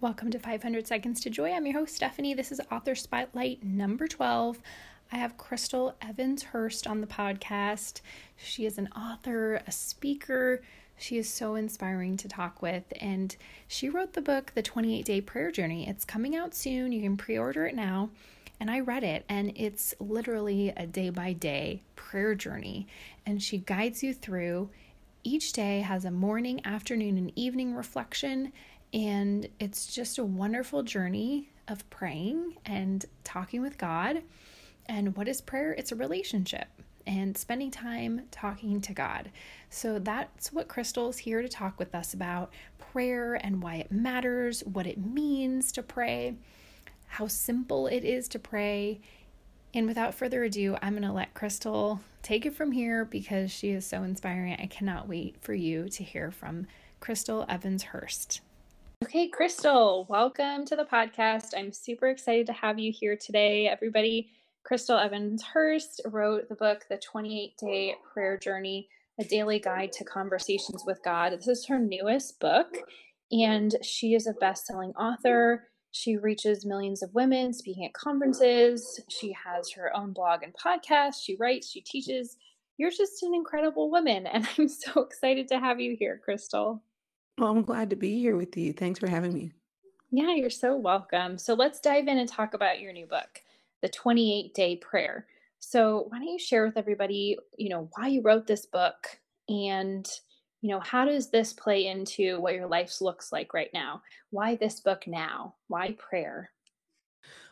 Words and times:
Welcome 0.00 0.30
to 0.30 0.38
500 0.38 0.86
Seconds 0.86 1.20
to 1.22 1.30
Joy. 1.30 1.52
I'm 1.52 1.66
your 1.66 1.80
host, 1.80 1.96
Stephanie. 1.96 2.32
This 2.32 2.52
is 2.52 2.60
Author 2.70 2.94
Spotlight 2.94 3.64
number 3.64 4.06
12. 4.06 4.60
I 5.10 5.16
have 5.16 5.36
Chrystal 5.36 5.94
Evans 6.00 6.44
Hurst 6.44 6.86
on 6.86 7.00
the 7.00 7.08
podcast. 7.08 8.00
She 8.36 8.64
is 8.64 8.78
an 8.78 8.90
author, 8.96 9.60
a 9.66 9.72
speaker. 9.72 10.62
She 10.98 11.18
is 11.18 11.28
so 11.28 11.56
inspiring 11.56 12.16
to 12.18 12.28
talk 12.28 12.62
with. 12.62 12.84
And 13.00 13.34
she 13.66 13.88
wrote 13.88 14.12
the 14.12 14.22
book, 14.22 14.52
The 14.54 14.62
28 14.62 15.04
Day 15.04 15.20
Prayer 15.20 15.50
Journey. 15.50 15.88
It's 15.88 16.04
coming 16.04 16.36
out 16.36 16.54
soon. 16.54 16.92
You 16.92 17.02
can 17.02 17.16
pre 17.16 17.36
order 17.36 17.66
it 17.66 17.74
now. 17.74 18.10
And 18.60 18.70
I 18.70 18.78
read 18.78 19.02
it, 19.02 19.24
and 19.28 19.52
it's 19.56 19.94
literally 19.98 20.72
a 20.76 20.86
day 20.86 21.10
by 21.10 21.32
day 21.32 21.82
prayer 21.96 22.36
journey. 22.36 22.86
And 23.26 23.42
she 23.42 23.58
guides 23.58 24.04
you 24.04 24.14
through. 24.14 24.70
Each 25.30 25.52
day 25.52 25.80
has 25.80 26.06
a 26.06 26.10
morning, 26.10 26.64
afternoon, 26.64 27.18
and 27.18 27.30
evening 27.36 27.74
reflection 27.74 28.50
and 28.94 29.46
it's 29.60 29.94
just 29.94 30.16
a 30.16 30.24
wonderful 30.24 30.82
journey 30.82 31.50
of 31.68 31.88
praying 31.90 32.56
and 32.64 33.04
talking 33.24 33.60
with 33.60 33.76
God. 33.76 34.22
And 34.86 35.14
what 35.18 35.28
is 35.28 35.42
prayer? 35.42 35.74
It's 35.74 35.92
a 35.92 35.96
relationship 35.96 36.68
and 37.06 37.36
spending 37.36 37.70
time 37.70 38.22
talking 38.30 38.80
to 38.80 38.94
God. 38.94 39.30
So 39.68 39.98
that's 39.98 40.50
what 40.50 40.66
Chrystal's 40.66 41.18
here 41.18 41.42
to 41.42 41.48
talk 41.48 41.78
with 41.78 41.94
us 41.94 42.14
about 42.14 42.50
prayer 42.78 43.34
and 43.34 43.62
why 43.62 43.74
it 43.74 43.92
matters, 43.92 44.62
what 44.62 44.86
it 44.86 44.96
means 44.96 45.72
to 45.72 45.82
pray, 45.82 46.36
how 47.06 47.26
simple 47.26 47.86
it 47.86 48.02
is 48.02 48.28
to 48.28 48.38
pray. 48.38 49.02
And 49.74 49.86
without 49.86 50.14
further 50.14 50.44
ado, 50.44 50.76
I'm 50.80 50.94
going 50.94 51.02
to 51.02 51.12
let 51.12 51.34
Chrystal 51.34 52.00
take 52.22 52.46
it 52.46 52.54
from 52.54 52.72
here 52.72 53.04
because 53.04 53.50
she 53.50 53.70
is 53.70 53.84
so 53.86 54.02
inspiring. 54.02 54.56
I 54.58 54.66
cannot 54.66 55.08
wait 55.08 55.36
for 55.40 55.52
you 55.52 55.88
to 55.90 56.02
hear 56.02 56.30
from 56.30 56.66
Chrystal 57.00 57.44
Evans 57.48 57.82
Hurst. 57.82 58.40
Okay, 59.04 59.30
Chrystal, 59.30 60.08
welcome 60.08 60.64
to 60.64 60.74
the 60.74 60.84
podcast. 60.84 61.48
I'm 61.56 61.72
super 61.72 62.08
excited 62.08 62.46
to 62.46 62.52
have 62.52 62.78
you 62.78 62.90
here 62.92 63.16
today. 63.16 63.68
Everybody, 63.68 64.30
Chrystal 64.68 65.02
Evans 65.02 65.42
Hurst 65.42 66.00
wrote 66.06 66.48
the 66.48 66.54
book, 66.54 66.86
The 66.88 66.96
28 66.96 67.56
Day 67.58 67.94
Prayer 68.12 68.38
Journey, 68.38 68.88
a 69.20 69.24
daily 69.24 69.60
guide 69.60 69.92
to 69.92 70.04
conversations 70.04 70.82
with 70.86 71.02
God. 71.04 71.32
This 71.32 71.46
is 71.46 71.66
her 71.66 71.78
newest 71.78 72.40
book, 72.40 72.74
and 73.30 73.76
she 73.82 74.14
is 74.14 74.26
a 74.26 74.32
best 74.32 74.66
selling 74.66 74.90
author. 74.94 75.67
She 75.90 76.16
reaches 76.16 76.66
millions 76.66 77.02
of 77.02 77.14
women 77.14 77.52
speaking 77.52 77.86
at 77.86 77.94
conferences. 77.94 79.00
She 79.08 79.32
has 79.32 79.70
her 79.72 79.94
own 79.96 80.12
blog 80.12 80.42
and 80.42 80.54
podcast. 80.54 81.22
She 81.22 81.36
writes, 81.36 81.70
she 81.70 81.80
teaches. 81.80 82.36
You're 82.76 82.90
just 82.90 83.22
an 83.22 83.34
incredible 83.34 83.90
woman, 83.90 84.26
and 84.26 84.46
I'm 84.58 84.68
so 84.68 85.00
excited 85.00 85.48
to 85.48 85.58
have 85.58 85.80
you 85.80 85.96
here, 85.98 86.20
Chrystal. 86.24 86.80
Well, 87.38 87.50
I'm 87.50 87.62
glad 87.62 87.90
to 87.90 87.96
be 87.96 88.18
here 88.18 88.36
with 88.36 88.56
you. 88.56 88.72
Thanks 88.72 88.98
for 88.98 89.06
having 89.06 89.32
me. 89.32 89.52
Yeah, 90.10 90.34
you're 90.34 90.50
so 90.50 90.76
welcome. 90.76 91.38
So 91.38 91.54
let's 91.54 91.80
dive 91.80 92.08
in 92.08 92.18
and 92.18 92.28
talk 92.28 92.54
about 92.54 92.80
your 92.80 92.92
new 92.92 93.06
book, 93.06 93.42
The 93.82 93.88
28 93.88 94.54
Day 94.54 94.76
Prayer. 94.76 95.26
So, 95.60 96.06
why 96.08 96.18
don't 96.18 96.28
you 96.28 96.38
share 96.38 96.64
with 96.64 96.76
everybody, 96.76 97.36
you 97.56 97.68
know, 97.68 97.88
why 97.96 98.08
you 98.08 98.22
wrote 98.22 98.46
this 98.46 98.64
book 98.64 99.18
and, 99.48 100.08
you 100.60 100.70
know, 100.70 100.80
how 100.80 101.04
does 101.04 101.30
this 101.30 101.52
play 101.52 101.86
into 101.86 102.40
what 102.40 102.54
your 102.54 102.66
life 102.66 103.00
looks 103.00 103.30
like 103.32 103.54
right 103.54 103.70
now? 103.72 104.02
Why 104.30 104.56
this 104.56 104.80
book 104.80 105.06
now? 105.06 105.54
Why 105.68 105.96
prayer? 105.98 106.50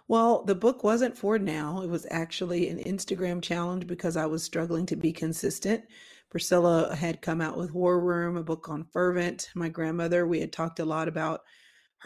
Well, 0.08 0.44
the 0.44 0.54
book 0.54 0.84
wasn't 0.84 1.16
for 1.16 1.38
now. 1.38 1.82
It 1.82 1.88
was 1.88 2.06
actually 2.10 2.68
an 2.68 2.78
Instagram 2.78 3.42
challenge 3.42 3.86
because 3.86 4.16
I 4.16 4.26
was 4.26 4.42
struggling 4.42 4.86
to 4.86 4.96
be 4.96 5.12
consistent. 5.12 5.84
Priscilla 6.30 6.94
had 6.94 7.22
come 7.22 7.40
out 7.40 7.56
with 7.56 7.72
War 7.72 8.00
Room, 8.00 8.36
a 8.36 8.42
book 8.42 8.68
on 8.68 8.84
fervent. 8.92 9.50
My 9.54 9.68
grandmother, 9.68 10.26
we 10.26 10.40
had 10.40 10.52
talked 10.52 10.80
a 10.80 10.84
lot 10.84 11.08
about 11.08 11.42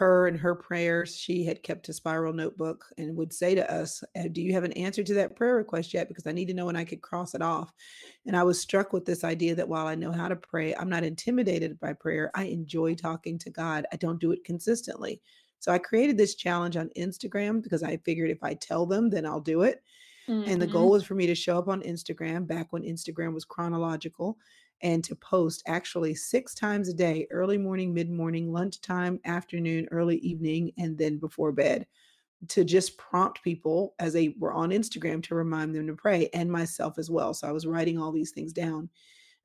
her 0.01 0.25
and 0.25 0.35
her 0.35 0.55
prayers. 0.55 1.15
She 1.15 1.45
had 1.45 1.61
kept 1.61 1.87
a 1.87 1.93
spiral 1.93 2.33
notebook 2.33 2.87
and 2.97 3.15
would 3.15 3.31
say 3.31 3.53
to 3.53 3.71
us, 3.71 4.03
uh, 4.17 4.29
Do 4.31 4.41
you 4.41 4.51
have 4.53 4.63
an 4.63 4.71
answer 4.73 5.03
to 5.03 5.13
that 5.13 5.35
prayer 5.35 5.55
request 5.55 5.93
yet? 5.93 6.07
Because 6.07 6.25
I 6.25 6.31
need 6.31 6.47
to 6.47 6.55
know 6.55 6.65
when 6.65 6.75
I 6.75 6.83
could 6.83 7.03
cross 7.03 7.35
it 7.35 7.41
off. 7.43 7.71
And 8.25 8.35
I 8.35 8.41
was 8.41 8.59
struck 8.59 8.93
with 8.93 9.05
this 9.05 9.23
idea 9.23 9.53
that 9.53 9.69
while 9.69 9.85
I 9.85 9.93
know 9.93 10.11
how 10.11 10.27
to 10.27 10.35
pray, 10.35 10.73
I'm 10.73 10.89
not 10.89 11.03
intimidated 11.03 11.79
by 11.79 11.93
prayer. 11.93 12.31
I 12.33 12.45
enjoy 12.45 12.95
talking 12.95 13.37
to 13.37 13.51
God. 13.51 13.85
I 13.93 13.95
don't 13.97 14.19
do 14.19 14.31
it 14.31 14.43
consistently. 14.43 15.21
So 15.59 15.71
I 15.71 15.77
created 15.77 16.17
this 16.17 16.33
challenge 16.33 16.77
on 16.77 16.89
Instagram 16.97 17.61
because 17.61 17.83
I 17.83 17.97
figured 17.97 18.31
if 18.31 18.43
I 18.43 18.55
tell 18.55 18.87
them, 18.87 19.11
then 19.11 19.27
I'll 19.27 19.39
do 19.39 19.61
it. 19.61 19.83
Mm-hmm. 20.27 20.49
And 20.49 20.59
the 20.59 20.65
goal 20.65 20.85
mm-hmm. 20.85 20.93
was 20.93 21.03
for 21.03 21.13
me 21.13 21.27
to 21.27 21.35
show 21.35 21.59
up 21.59 21.67
on 21.67 21.83
Instagram 21.83 22.47
back 22.47 22.73
when 22.73 22.81
Instagram 22.81 23.35
was 23.35 23.45
chronological 23.45 24.35
and 24.81 25.03
to 25.03 25.15
post 25.15 25.63
actually 25.67 26.15
six 26.15 26.53
times 26.53 26.89
a 26.89 26.93
day 26.93 27.27
early 27.31 27.57
morning, 27.57 27.93
mid 27.93 28.09
morning, 28.09 28.51
lunchtime, 28.51 29.19
afternoon, 29.25 29.87
early 29.91 30.17
evening, 30.17 30.71
and 30.77 30.97
then 30.97 31.17
before 31.17 31.51
bed 31.51 31.85
to 32.47 32.63
just 32.63 32.97
prompt 32.97 33.43
people 33.43 33.93
as 33.99 34.13
they 34.13 34.35
were 34.39 34.53
on 34.53 34.71
Instagram 34.71 35.21
to 35.23 35.35
remind 35.35 35.75
them 35.75 35.87
to 35.87 35.93
pray 35.93 36.29
and 36.33 36.51
myself 36.51 36.97
as 36.97 37.09
well. 37.09 37.33
So 37.33 37.47
I 37.47 37.51
was 37.51 37.67
writing 37.67 37.99
all 37.99 38.11
these 38.11 38.31
things 38.31 38.51
down. 38.51 38.89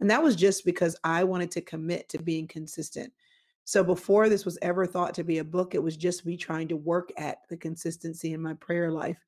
And 0.00 0.10
that 0.10 0.22
was 0.22 0.36
just 0.36 0.64
because 0.64 0.96
I 1.04 1.24
wanted 1.24 1.50
to 1.52 1.60
commit 1.60 2.08
to 2.10 2.18
being 2.18 2.46
consistent. 2.48 3.12
So 3.64 3.82
before 3.82 4.28
this 4.28 4.44
was 4.44 4.58
ever 4.62 4.86
thought 4.86 5.14
to 5.14 5.24
be 5.24 5.38
a 5.38 5.44
book, 5.44 5.74
it 5.74 5.82
was 5.82 5.96
just 5.96 6.24
me 6.24 6.36
trying 6.36 6.68
to 6.68 6.76
work 6.76 7.10
at 7.16 7.38
the 7.48 7.56
consistency 7.56 8.32
in 8.32 8.40
my 8.40 8.54
prayer 8.54 8.90
life. 8.90 9.18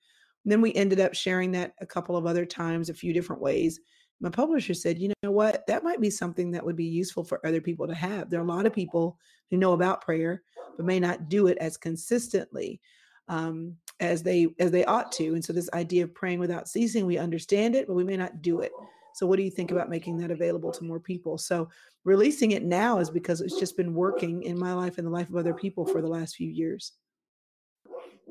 And 0.44 0.52
then 0.52 0.60
we 0.60 0.72
ended 0.74 1.00
up 1.00 1.14
sharing 1.14 1.50
that 1.52 1.74
a 1.80 1.86
couple 1.86 2.16
of 2.16 2.24
other 2.24 2.47
times, 2.47 2.88
a 2.88 2.94
few 2.94 3.12
different 3.12 3.42
ways. 3.42 3.80
My 4.20 4.30
publisher 4.30 4.74
said, 4.74 4.98
you 4.98 5.12
know 5.22 5.30
what, 5.30 5.66
that 5.68 5.84
might 5.84 6.00
be 6.00 6.10
something 6.10 6.50
that 6.50 6.64
would 6.64 6.76
be 6.76 6.84
useful 6.84 7.22
for 7.22 7.44
other 7.46 7.60
people 7.60 7.86
to 7.86 7.94
have. 7.94 8.28
There 8.28 8.40
are 8.40 8.44
a 8.44 8.48
lot 8.48 8.66
of 8.66 8.72
people 8.72 9.18
who 9.50 9.56
know 9.56 9.72
about 9.72 10.00
prayer, 10.00 10.42
but 10.76 10.86
may 10.86 10.98
not 10.98 11.28
do 11.28 11.46
it 11.46 11.58
as 11.58 11.76
consistently 11.76 12.80
um, 13.28 13.76
as 14.00 14.22
they 14.22 14.48
as 14.58 14.70
they 14.70 14.84
ought 14.84 15.12
to. 15.12 15.34
And 15.34 15.44
so 15.44 15.52
this 15.52 15.70
idea 15.72 16.04
of 16.04 16.14
praying 16.14 16.40
without 16.40 16.68
ceasing, 16.68 17.06
we 17.06 17.18
understand 17.18 17.74
it, 17.74 17.86
but 17.86 17.94
we 17.94 18.04
may 18.04 18.16
not 18.16 18.42
do 18.42 18.60
it. 18.60 18.72
So, 19.14 19.26
what 19.26 19.36
do 19.36 19.42
you 19.42 19.50
think 19.50 19.70
about 19.70 19.90
making 19.90 20.16
that 20.18 20.30
available 20.30 20.70
to 20.72 20.84
more 20.84 21.00
people? 21.00 21.38
So, 21.38 21.68
releasing 22.04 22.52
it 22.52 22.62
now 22.62 22.98
is 22.98 23.10
because 23.10 23.40
it's 23.40 23.58
just 23.58 23.76
been 23.76 23.94
working 23.94 24.42
in 24.44 24.58
my 24.58 24.72
life 24.72 24.98
and 24.98 25.06
the 25.06 25.10
life 25.10 25.28
of 25.28 25.36
other 25.36 25.54
people 25.54 25.84
for 25.84 26.00
the 26.00 26.08
last 26.08 26.36
few 26.36 26.48
years. 26.48 26.92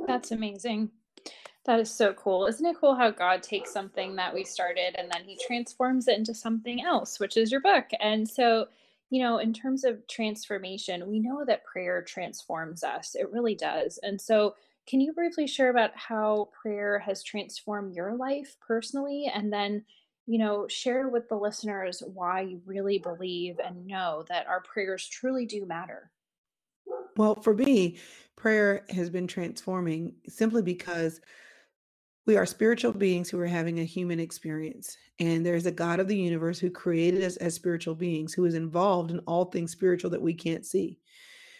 That's 0.07 0.31
amazing. 0.31 0.91
That 1.67 1.79
is 1.79 1.91
so 1.91 2.13
cool. 2.13 2.47
Isn't 2.47 2.65
it 2.65 2.77
cool 2.79 2.95
how 2.95 3.11
God 3.11 3.43
takes 3.43 3.71
something 3.71 4.15
that 4.15 4.33
we 4.33 4.45
started 4.45 4.95
and 4.97 5.11
then 5.11 5.23
he 5.25 5.37
transforms 5.45 6.07
it 6.07 6.17
into 6.17 6.33
something 6.33 6.81
else, 6.81 7.19
which 7.19 7.37
is 7.37 7.51
your 7.51 7.61
book? 7.61 7.85
And 7.99 8.27
so, 8.27 8.67
you 9.09 9.21
know, 9.21 9.37
in 9.37 9.53
terms 9.53 9.83
of 9.83 10.07
transformation, 10.07 11.07
we 11.07 11.19
know 11.19 11.43
that 11.45 11.65
prayer 11.65 12.01
transforms 12.01 12.83
us. 12.83 13.15
It 13.15 13.31
really 13.31 13.55
does. 13.55 13.99
And 14.01 14.19
so, 14.19 14.55
can 14.87 15.01
you 15.01 15.11
briefly 15.11 15.47
share 15.47 15.69
about 15.69 15.91
how 15.93 16.47
prayer 16.61 16.99
has 16.99 17.21
transformed 17.21 17.93
your 17.93 18.15
life 18.15 18.55
personally 18.65 19.29
and 19.33 19.51
then 19.51 19.83
you 20.27 20.37
know, 20.37 20.67
share 20.67 21.07
with 21.07 21.29
the 21.29 21.35
listeners 21.35 22.03
why 22.05 22.41
you 22.41 22.61
really 22.65 22.99
believe 22.99 23.59
and 23.65 23.87
know 23.87 24.25
that 24.27 24.45
our 24.45 24.61
prayers 24.61 25.07
truly 25.07 25.45
do 25.45 25.65
matter. 25.65 26.11
Well, 27.15 27.35
for 27.35 27.53
me, 27.53 27.97
prayer 28.35 28.85
has 28.89 29.09
been 29.09 29.25
transforming 29.25 30.15
simply 30.27 30.61
because 30.61 31.21
we 32.27 32.35
are 32.35 32.45
spiritual 32.45 32.91
beings 32.91 33.29
who 33.29 33.39
are 33.39 33.47
having 33.47 33.79
a 33.79 33.85
human 33.85 34.19
experience. 34.19 34.97
And 35.17 35.45
there's 35.45 35.65
a 35.65 35.71
God 35.71 36.01
of 36.01 36.09
the 36.09 36.17
universe 36.17 36.59
who 36.59 36.69
created 36.69 37.23
us 37.23 37.37
as 37.37 37.55
spiritual 37.55 37.95
beings, 37.95 38.33
who 38.33 38.43
is 38.43 38.53
involved 38.53 39.11
in 39.11 39.19
all 39.19 39.45
things 39.45 39.71
spiritual 39.71 40.11
that 40.11 40.21
we 40.21 40.33
can't 40.33 40.65
see. 40.65 40.99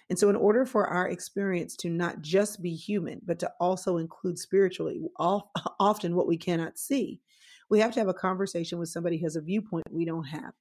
And 0.10 0.20
so, 0.20 0.30
in 0.30 0.36
order 0.36 0.66
for 0.66 0.88
our 0.88 1.08
experience 1.08 1.76
to 1.78 1.90
not 1.90 2.22
just 2.22 2.62
be 2.62 2.76
human, 2.76 3.22
but 3.26 3.40
to 3.40 3.52
also 3.60 3.98
include 3.98 4.38
spiritually, 4.38 5.02
often 5.20 6.16
what 6.16 6.28
we 6.28 6.38
cannot 6.38 6.78
see, 6.78 7.22
we 7.70 7.80
have 7.80 7.94
to 7.94 8.00
have 8.00 8.10
a 8.10 8.14
conversation 8.14 8.78
with 8.78 8.90
somebody 8.90 9.18
who 9.18 9.26
has 9.26 9.38
a 9.38 9.42
viewpoint 9.42 9.86
we 9.90 10.06
don't 10.06 10.26
have. 10.26 10.54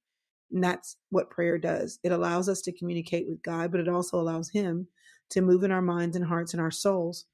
And 0.51 0.63
that's 0.63 0.95
what 1.09 1.29
prayer 1.29 1.57
does. 1.57 1.99
It 2.03 2.13
allows 2.13 2.47
us 2.47 2.61
to 2.61 2.71
communicate 2.77 3.27
with 3.27 3.43
God, 3.43 3.71
but 3.71 3.81
it 3.81 3.89
also 3.89 4.19
allows 4.19 4.49
Him 4.49 4.87
to 5.31 5.41
move 5.41 5.63
in 5.63 5.71
our 5.71 5.81
minds 5.81 6.15
and 6.15 6.25
hearts 6.25 6.53
and 6.53 6.61
our 6.61 6.71
souls 6.71 7.25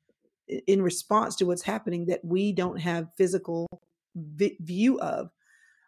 in 0.48 0.82
response 0.82 1.36
to 1.38 1.46
what's 1.46 1.62
happening 1.62 2.06
that 2.06 2.24
we 2.24 2.52
don't 2.52 2.80
have 2.80 3.14
physical 3.16 3.68
vi- 4.16 4.58
view 4.60 5.00
of. 5.00 5.30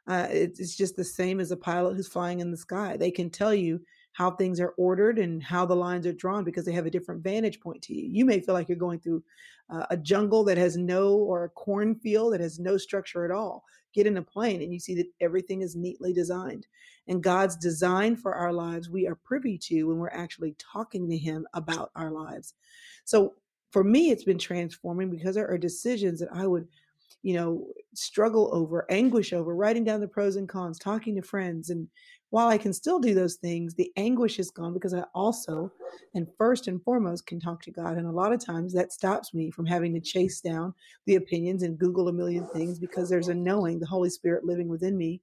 Uh, 0.08 0.28
it's, 0.30 0.60
it's 0.60 0.76
just 0.76 0.96
the 0.96 1.04
same 1.04 1.40
as 1.40 1.52
a 1.52 1.58
pilot 1.58 1.96
who's 1.96 2.08
flying 2.08 2.40
in 2.40 2.52
the 2.52 2.58
sky. 2.58 2.96
They 2.96 3.12
can 3.12 3.30
tell 3.30 3.54
you 3.54 3.82
how 4.14 4.32
things 4.32 4.62
are 4.62 4.74
ordered 4.78 5.20
and 5.20 5.44
how 5.44 5.66
the 5.66 5.76
lines 5.76 6.06
are 6.08 6.14
drawn 6.14 6.44
because 6.44 6.64
they 6.64 6.72
have 6.72 6.86
a 6.86 6.92
different 6.92 7.24
vantage 7.24 7.60
point 7.60 7.82
to 7.82 7.94
you. 7.94 8.08
You 8.10 8.24
may 8.24 8.40
feel 8.40 8.54
like 8.54 8.70
you're 8.70 8.78
going 8.78 9.00
through 9.00 9.24
uh, 9.70 9.86
a 9.90 9.98
jungle 9.98 10.44
that 10.46 10.58
has 10.58 10.78
no, 10.78 11.16
or 11.16 11.44
a 11.44 11.50
cornfield 11.50 12.34
that 12.34 12.40
has 12.40 12.60
no 12.60 12.78
structure 12.78 13.26
at 13.26 13.32
all. 13.32 13.64
Get 13.94 14.08
in 14.08 14.18
a 14.18 14.22
plane 14.22 14.62
and 14.62 14.72
you 14.72 14.80
see 14.80 14.96
that 14.96 15.12
everything 15.20 15.62
is 15.62 15.76
neatly 15.76 16.14
designed. 16.14 16.68
And 17.08 17.24
God's 17.24 17.58
design 17.58 18.16
for 18.16 18.36
our 18.36 18.54
lives, 18.54 18.90
we 18.90 19.08
are 19.08 19.16
privy 19.16 19.58
to 19.64 19.84
when 19.84 19.98
we're 19.98 20.10
actually 20.10 20.56
talking 20.60 21.10
to 21.10 21.18
Him 21.18 21.48
about 21.54 21.92
our 21.96 22.12
lives. 22.12 22.54
So 23.04 23.34
for 23.76 23.84
me, 23.84 24.10
it's 24.10 24.24
been 24.24 24.38
transforming 24.38 25.10
because 25.10 25.36
there 25.36 25.50
are 25.50 25.58
decisions 25.58 26.22
that 26.22 26.30
I 26.34 26.48
would 26.48 26.66
you 27.24 27.34
know, 27.34 27.68
struggle 27.94 28.50
over, 28.54 28.86
anguish 28.90 29.34
over, 29.34 29.54
writing 29.54 29.84
down 29.84 30.00
the 30.00 30.08
pros 30.08 30.38
and 30.38 30.48
cons, 30.48 30.80
talking 30.80 31.14
to 31.16 31.22
friends, 31.22 31.72
and 31.72 31.90
while 32.30 32.48
I 32.48 32.58
can 32.58 32.72
still 32.72 33.00
do 33.00 33.14
those 33.14 33.36
things, 33.36 33.74
the 33.74 33.92
anguish 33.98 34.40
is 34.40 34.50
gone 34.50 34.74
because 34.74 34.94
I 34.94 35.04
also, 35.14 35.70
and 36.14 36.26
first 36.38 36.70
and 36.70 36.82
foremost, 36.84 37.28
can 37.28 37.38
talk 37.38 37.62
to 37.64 37.72
God. 37.72 37.98
And 37.98 38.08
a 38.08 38.12
lot 38.12 38.32
of 38.32 38.46
times 38.46 38.72
that 38.74 38.94
stops 38.94 39.34
me 39.34 39.52
from 39.52 39.66
having 39.66 39.94
to 39.94 40.00
chase 40.00 40.40
down 40.40 40.74
the 41.06 41.16
opinions 41.16 41.64
and 41.64 41.78
Google 41.78 42.08
a 42.08 42.14
million 42.14 42.48
things 42.54 42.80
because 42.80 43.10
there's 43.10 43.28
a 43.28 43.36
knowing, 43.36 43.80
the 43.80 43.86
Holy 43.86 44.10
Spirit 44.10 44.46
living 44.46 44.70
within 44.70 44.98
me 44.98 45.20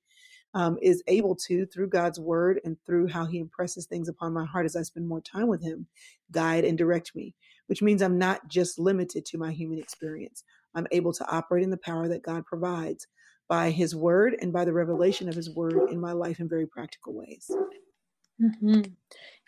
um, 0.54 0.78
is 0.82 1.02
able 1.06 1.34
to, 1.36 1.64
through 1.66 1.88
God's 1.88 2.20
word 2.20 2.60
and 2.64 2.76
through 2.84 3.08
how 3.08 3.24
he 3.24 3.38
impresses 3.38 3.86
things 3.86 4.08
upon 4.08 4.32
my 4.32 4.44
heart 4.44 4.66
as 4.66 4.76
I 4.76 4.82
spend 4.82 5.08
more 5.08 5.22
time 5.22 5.46
with 5.48 5.62
him, 5.62 5.86
guide 6.30 6.64
and 6.64 6.76
direct 6.76 7.14
me, 7.14 7.34
which 7.66 7.82
means 7.82 8.02
I'm 8.02 8.18
not 8.18 8.48
just 8.48 8.78
limited 8.78 9.24
to 9.26 9.38
my 9.38 9.52
human 9.52 9.78
experience. 9.78 10.44
I'm 10.74 10.86
able 10.90 11.12
to 11.12 11.30
operate 11.30 11.64
in 11.64 11.70
the 11.70 11.76
power 11.76 12.08
that 12.08 12.22
God 12.22 12.44
provides 12.46 13.06
by 13.48 13.70
his 13.70 13.94
word 13.94 14.36
and 14.40 14.52
by 14.52 14.64
the 14.64 14.72
revelation 14.72 15.28
of 15.28 15.34
his 15.34 15.50
word 15.50 15.90
in 15.90 16.00
my 16.00 16.12
life 16.12 16.40
in 16.40 16.48
very 16.48 16.66
practical 16.66 17.12
ways. 17.14 17.50
Mm-hmm. 18.40 18.82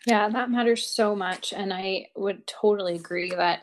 Yeah, 0.06 0.28
that 0.28 0.50
matters 0.50 0.86
so 0.86 1.16
much. 1.16 1.52
And 1.52 1.72
I 1.72 2.08
would 2.14 2.46
totally 2.46 2.96
agree 2.96 3.30
that, 3.30 3.60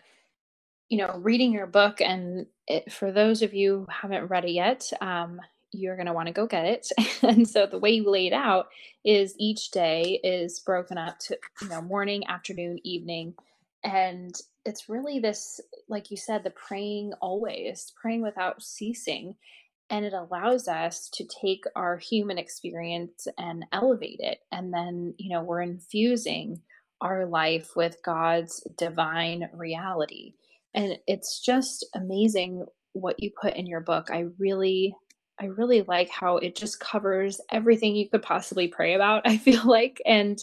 you 0.90 0.98
know, 0.98 1.20
reading 1.22 1.54
your 1.54 1.68
book, 1.68 2.02
and 2.02 2.48
it, 2.68 2.92
for 2.92 3.12
those 3.12 3.42
of 3.42 3.54
you 3.54 3.80
who 3.80 3.88
haven't 3.90 4.28
read 4.28 4.46
it 4.46 4.52
yet, 4.52 4.92
um, 5.00 5.40
you're 5.72 5.96
going 5.96 6.08
to 6.08 6.14
want 6.14 6.28
to 6.28 6.34
go 6.34 6.48
get 6.48 6.66
it. 6.66 6.88
and 7.22 7.48
so 7.48 7.66
the 7.66 7.80
way 7.80 7.92
you 7.92 8.10
lay 8.10 8.28
it 8.28 8.34
out 8.34 8.68
is 9.06 9.36
each 9.38 9.72
day 9.72 10.20
is 10.24 10.60
broken 10.60 10.98
up 10.98 11.20
to, 11.20 11.38
you 11.62 11.70
know, 11.70 11.82
morning, 11.82 12.26
afternoon, 12.28 12.80
evening. 12.84 13.36
And 13.84 14.36
it's 14.66 14.90
really 14.90 15.20
this, 15.20 15.60
like 15.90 16.12
you 16.12 16.18
said, 16.18 16.44
the 16.44 16.52
praying 16.52 17.14
always, 17.22 17.94
praying 18.00 18.22
without 18.22 18.62
ceasing. 18.62 19.36
And 19.90 20.06
it 20.06 20.14
allows 20.14 20.68
us 20.68 21.10
to 21.14 21.26
take 21.26 21.64
our 21.76 21.98
human 21.98 22.38
experience 22.38 23.28
and 23.38 23.66
elevate 23.74 24.20
it. 24.20 24.40
And 24.52 24.74
then, 24.74 25.14
you 25.18 25.30
know, 25.30 25.44
we're 25.44 25.62
infusing 25.62 26.62
our 27.02 27.26
life 27.26 27.76
with 27.76 27.98
God's 28.04 28.66
divine 28.78 29.50
reality. 29.54 30.36
And 30.74 30.98
it's 31.08 31.42
just 31.42 31.86
amazing 31.96 32.66
what 32.94 33.22
you 33.22 33.32
put 33.42 33.56
in 33.56 33.66
your 33.66 33.82
book. 33.82 34.10
I 34.12 34.28
really 34.38 34.96
I 35.40 35.46
really 35.46 35.82
like 35.82 36.10
how 36.10 36.38
it 36.38 36.56
just 36.56 36.80
covers 36.80 37.42
everything 37.52 37.96
you 37.96 38.08
could 38.08 38.22
possibly 38.22 38.68
pray 38.68 38.94
about, 38.94 39.24
I 39.26 39.38
feel 39.38 39.66
like. 39.66 40.02
And 40.06 40.42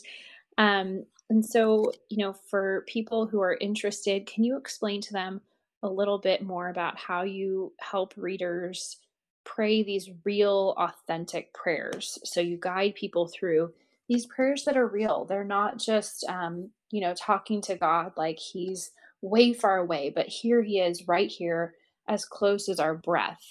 um 0.58 1.05
and 1.31 1.45
so, 1.45 1.93
you 2.09 2.19
know, 2.19 2.33
for 2.33 2.85
people 2.87 3.27
who 3.27 3.41
are 3.41 3.59
interested, 3.61 4.27
can 4.27 4.45
you 4.45 4.57
explain 4.57 5.01
to 5.03 5.13
them 5.13 5.41
a 5.83 5.89
little 5.89 6.19
bit 6.19 6.43
more 6.43 6.69
about 6.69 6.99
how 6.99 7.23
you 7.23 7.73
help 7.81 8.15
readers 8.17 8.99
pray 9.45 9.83
these 9.83 10.11
real 10.25 10.75
authentic 10.79 11.53
prayers? 11.53 12.19
So 12.25 12.41
you 12.41 12.59
guide 12.61 12.95
people 12.95 13.29
through 13.29 13.73
these 14.09 14.27
prayers 14.27 14.65
that 14.65 14.77
are 14.77 14.87
real. 14.87 15.27
They're 15.27 15.45
not 15.45 15.79
just 15.79 16.25
um, 16.29 16.71
you 16.91 17.03
know, 17.03 17.15
talking 17.15 17.61
to 17.63 17.77
God 17.77 18.13
like 18.17 18.39
he's 18.39 18.91
way 19.21 19.53
far 19.53 19.77
away, 19.79 20.11
but 20.15 20.27
here 20.27 20.63
he 20.63 20.81
is 20.81 21.07
right 21.07 21.31
here 21.31 21.75
as 22.09 22.25
close 22.25 22.71
as 22.71 22.81
our 22.81 22.95
breath 22.95 23.43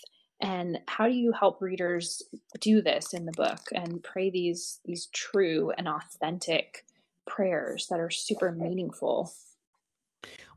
and 0.41 0.79
how 0.87 1.07
do 1.07 1.13
you 1.13 1.31
help 1.31 1.61
readers 1.61 2.21
do 2.59 2.81
this 2.81 3.13
in 3.13 3.25
the 3.25 3.31
book 3.31 3.59
and 3.73 4.03
pray 4.03 4.29
these 4.29 4.79
these 4.85 5.07
true 5.07 5.71
and 5.77 5.87
authentic 5.87 6.85
prayers 7.27 7.87
that 7.87 7.99
are 7.99 8.09
super 8.09 8.51
meaningful. 8.51 9.31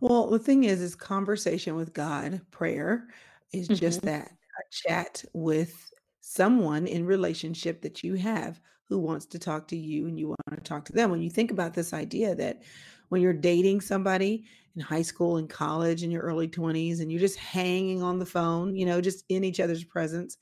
Well 0.00 0.30
the 0.30 0.38
thing 0.38 0.64
is 0.64 0.80
is 0.80 0.94
conversation 0.94 1.76
with 1.76 1.92
god 1.92 2.40
prayer 2.50 3.08
is 3.52 3.68
just 3.68 3.98
mm-hmm. 3.98 4.06
that 4.06 4.28
a 4.28 4.88
chat 4.88 5.24
with 5.34 5.92
someone 6.20 6.86
in 6.86 7.04
relationship 7.04 7.82
that 7.82 8.02
you 8.04 8.14
have 8.14 8.60
who 8.88 8.98
wants 8.98 9.26
to 9.26 9.38
talk 9.38 9.68
to 9.68 9.76
you 9.76 10.06
and 10.06 10.18
you 10.18 10.28
want 10.28 10.40
to 10.52 10.60
talk 10.60 10.84
to 10.84 10.92
them. 10.92 11.10
When 11.10 11.22
you 11.22 11.30
think 11.30 11.50
about 11.50 11.74
this 11.74 11.92
idea 11.92 12.34
that 12.34 12.62
when 13.10 13.20
you're 13.20 13.32
dating 13.32 13.80
somebody 13.80 14.44
in 14.74 14.80
high 14.80 15.02
school 15.02 15.36
and 15.36 15.48
college 15.48 16.02
in 16.02 16.10
your 16.10 16.22
early 16.22 16.48
20s 16.48 17.00
and 17.00 17.12
you're 17.12 17.20
just 17.20 17.38
hanging 17.38 18.02
on 18.02 18.18
the 18.18 18.26
phone 18.26 18.74
you 18.74 18.86
know 18.86 19.00
just 19.00 19.24
in 19.28 19.44
each 19.44 19.60
other's 19.60 19.84
presence 19.84 20.38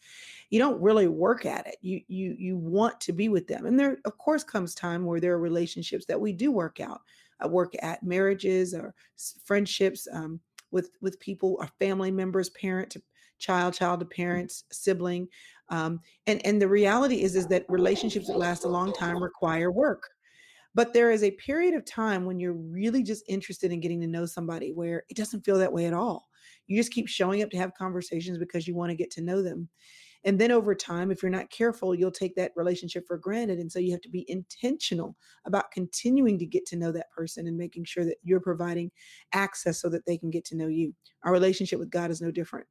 you 0.51 0.59
don't 0.59 0.81
really 0.81 1.09
work 1.09 1.45
at 1.45 1.67
it. 1.67 1.77
You 1.83 2.01
you 2.09 2.35
you 2.39 2.57
want 2.57 3.01
to 3.03 3.13
be 3.13 3.29
with 3.29 3.47
them. 3.47 3.67
And 3.67 3.79
there 3.79 3.99
of 4.05 4.17
course 4.19 4.45
comes 4.45 4.75
time 4.75 5.05
where 5.05 5.21
there 5.21 5.35
are 5.35 5.39
relationships 5.39 6.07
that 6.07 6.21
we 6.21 6.33
do 6.33 6.51
work 6.51 6.81
out. 6.81 7.03
Uh, 7.45 7.49
work 7.49 7.73
at 7.83 8.03
marriages 8.03 8.75
or 8.75 8.95
friendships 9.45 10.09
um, 10.13 10.41
with 10.73 10.91
with 11.01 11.21
people 11.21 11.57
our 11.61 11.69
family 11.79 12.11
members 12.11 12.51
parent 12.51 12.91
to 12.91 13.03
child 13.39 13.73
child 13.73 14.01
to 14.01 14.07
parents 14.07 14.65
sibling 14.73 15.29
um, 15.69 16.01
and 16.27 16.45
and 16.45 16.61
the 16.61 16.67
reality 16.67 17.23
is 17.23 17.37
is 17.37 17.47
that 17.47 17.65
relationships 17.69 18.27
that 18.27 18.37
last 18.37 18.65
a 18.65 18.69
long 18.69 18.93
time 18.93 19.23
require 19.23 19.71
work 19.71 20.11
but 20.79 20.93
there 20.93 21.11
is 21.11 21.25
a 21.25 21.33
period 21.33 21.75
of 21.75 21.85
time 21.85 22.25
when 22.25 22.39
you're 22.39 22.53
really 22.53 23.03
just 23.03 23.25
interested 23.29 23.73
in 23.73 23.81
getting 23.81 24.01
to 24.01 24.07
know 24.07 24.27
somebody 24.27 24.71
where 24.71 25.03
it 25.09 25.17
doesn't 25.17 25.45
feel 25.45 25.59
that 25.59 25.73
way 25.73 25.87
at 25.87 25.93
all. 25.93 26.29
You 26.69 26.77
just 26.77 26.93
keep 26.93 27.09
showing 27.09 27.43
up 27.43 27.51
to 27.51 27.57
have 27.57 27.75
conversations 27.75 28.39
because 28.39 28.69
you 28.69 28.77
want 28.77 28.91
to 28.91 28.97
get 28.97 29.11
to 29.11 29.21
know 29.21 29.43
them. 29.43 29.69
And 30.25 30.39
then 30.39 30.51
over 30.51 30.75
time, 30.75 31.11
if 31.11 31.23
you're 31.23 31.31
not 31.31 31.51
careful, 31.51 31.95
you'll 31.95 32.11
take 32.11 32.35
that 32.37 32.53
relationship 32.57 33.07
for 33.07 33.17
granted. 33.17 33.59
And 33.59 33.71
so 33.71 33.79
you 33.79 33.93
have 33.93 34.01
to 34.03 34.11
be 34.11 34.25
intentional 34.29 35.17
about 35.47 35.71
continuing 35.73 36.39
to 36.39 36.47
get 36.47 36.67
to 36.67 36.77
know 36.77 36.91
that 36.93 37.11
person 37.11 37.47
and 37.47 37.57
making 37.57 37.85
sure 37.85 38.05
that 38.05 38.17
you're 38.25 38.41
providing 38.41 38.91
access 39.33 39.81
so 39.81 39.89
that 39.91 40.07
they 40.07 40.19
can 40.19 40.31
get 40.31 40.45
to 40.47 40.57
know 40.57 40.67
you. 40.67 40.93
Our 41.25 41.33
relationship 41.33 41.79
with 41.79 41.91
God 41.91 42.11
is 42.11 42.21
no 42.21 42.31
different. 42.31 42.67